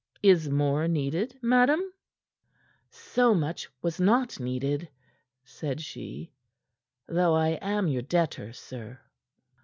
Is 0.23 0.49
more 0.49 0.87
needed, 0.87 1.37
madame?" 1.43 1.93
"So 2.89 3.35
much 3.35 3.69
was 3.83 3.99
not 4.01 4.39
needed," 4.39 4.89
said 5.43 5.79
she, 5.79 6.31
"though 7.07 7.35
I 7.35 7.49
am 7.61 7.87
your 7.87 8.01
debtor, 8.01 8.51
sir." 8.51 8.99